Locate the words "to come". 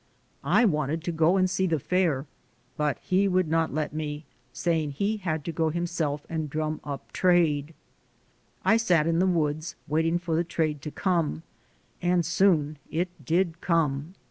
10.81-11.43